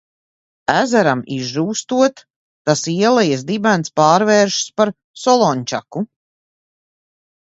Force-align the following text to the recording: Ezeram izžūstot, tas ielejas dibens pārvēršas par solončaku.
Ezeram 0.75 1.19
izžūstot, 1.33 2.23
tas 2.69 2.81
ielejas 2.93 3.43
dibens 3.51 3.93
pārvēršas 4.01 4.73
par 4.81 4.93
solončaku. 5.25 6.03